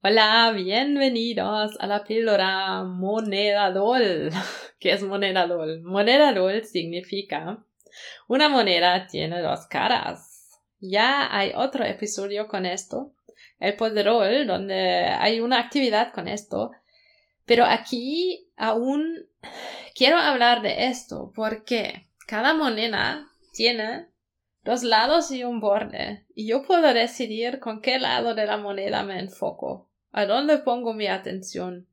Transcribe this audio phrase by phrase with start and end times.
[0.00, 4.30] Hola, bienvenidos a la píldora moneda dol.
[4.78, 5.82] ¿Qué es moneda dol?
[5.82, 7.64] Moneda dol significa
[8.28, 10.60] una moneda tiene dos caras.
[10.78, 13.12] Ya hay otro episodio con esto,
[13.58, 16.70] el poderol, donde hay una actividad con esto.
[17.44, 19.26] Pero aquí aún
[19.96, 24.06] quiero hablar de esto porque cada moneda tiene
[24.62, 29.02] dos lados y un borde, y yo puedo decidir con qué lado de la moneda
[29.02, 31.86] me enfoco, a dónde pongo mi atención.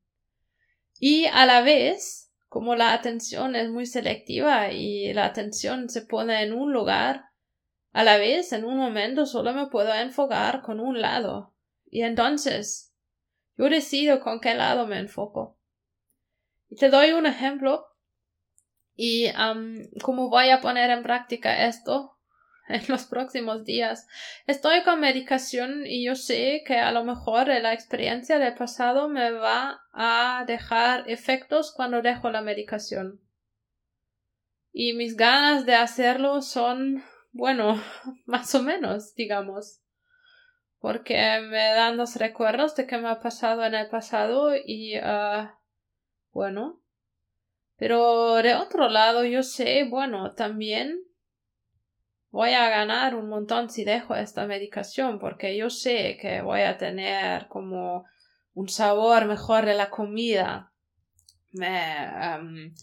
[0.98, 6.42] Y a la vez, como la atención es muy selectiva y la atención se pone
[6.42, 7.26] en un lugar,
[7.92, 11.54] a la vez en un momento solo me puedo enfocar con un lado.
[11.90, 12.94] Y entonces,
[13.56, 15.58] yo decido con qué lado me enfoco.
[16.68, 17.86] Y te doy un ejemplo
[18.96, 22.15] y um, cómo voy a poner en práctica esto
[22.68, 24.06] en los próximos días.
[24.46, 29.30] Estoy con medicación y yo sé que a lo mejor la experiencia del pasado me
[29.30, 33.20] va a dejar efectos cuando dejo la medicación.
[34.72, 37.80] Y mis ganas de hacerlo son, bueno,
[38.26, 39.80] más o menos, digamos.
[40.78, 45.48] Porque me dan los recuerdos de que me ha pasado en el pasado y, uh,
[46.32, 46.82] bueno.
[47.78, 51.05] Pero de otro lado, yo sé, bueno, también
[52.36, 56.76] voy a ganar un montón si dejo esta medicación porque yo sé que voy a
[56.76, 58.04] tener como
[58.52, 60.70] un sabor mejor de la comida.
[61.52, 61.94] Me,
[62.34, 62.74] em,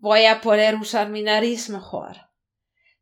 [0.00, 2.16] voy a poder usar mi nariz mejor.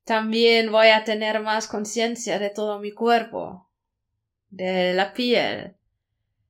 [0.05, 3.71] También voy a tener más conciencia de todo mi cuerpo,
[4.51, 5.79] de la piel.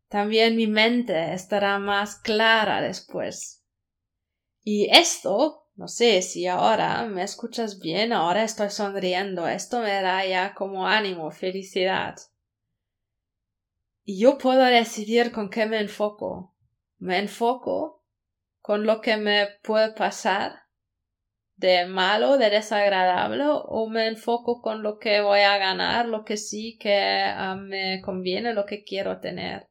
[0.09, 3.65] También mi mente estará más clara después.
[4.65, 10.27] Y esto no sé si ahora me escuchas bien, ahora estoy sonriendo, esto me da
[10.27, 12.17] ya como ánimo, felicidad.
[14.03, 16.57] Y yo puedo decidir con qué me enfoco.
[16.99, 18.05] Me enfoco
[18.61, 20.63] con lo que me puede pasar
[21.55, 26.39] de malo, de desagradable, o me enfoco con lo que voy a ganar, lo que
[26.39, 29.68] sí que ah, me conviene, lo que quiero tener.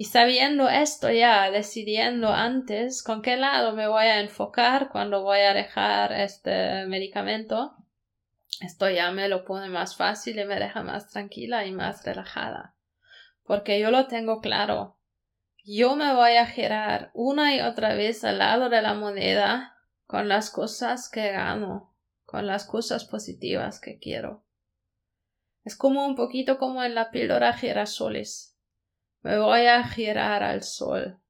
[0.00, 5.40] Y sabiendo esto ya, decidiendo antes con qué lado me voy a enfocar cuando voy
[5.40, 7.74] a dejar este medicamento,
[8.60, 12.76] esto ya me lo pone más fácil y me deja más tranquila y más relajada.
[13.42, 15.00] Porque yo lo tengo claro.
[15.64, 19.74] Yo me voy a girar una y otra vez al lado de la moneda
[20.06, 21.92] con las cosas que gano,
[22.24, 24.44] con las cosas positivas que quiero.
[25.64, 28.54] Es como un poquito como en la píldora girasoles
[29.28, 31.20] me voy a girar al sol.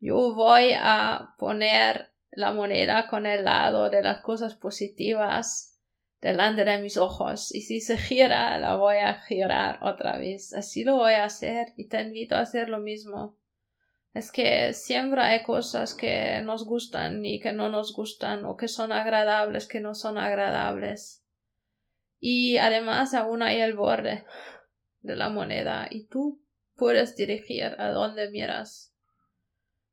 [0.00, 5.78] Yo voy a poner la moneda con el lado de las cosas positivas
[6.22, 10.54] delante de mis ojos y si se gira la voy a girar otra vez.
[10.54, 13.38] Así lo voy a hacer y te invito a hacer lo mismo.
[14.14, 18.68] Es que siempre hay cosas que nos gustan y que no nos gustan o que
[18.68, 21.22] son agradables que no son agradables.
[22.18, 24.24] Y además aún hay el borde
[25.02, 26.41] de la moneda y tú
[26.82, 28.92] puedes dirigir a dónde miras,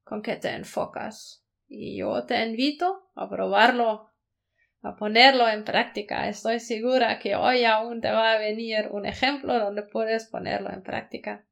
[0.03, 1.45] con qué te enfocas.
[1.67, 4.09] Y yo te invito a probarlo,
[4.81, 6.27] a ponerlo en práctica.
[6.27, 10.81] Estoy segura que hoy aún te va a venir un ejemplo donde puedes ponerlo en
[10.81, 11.45] práctica.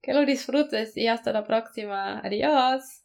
[0.00, 2.20] Que lo disfrutes y hasta la próxima.
[2.20, 3.02] Adiós.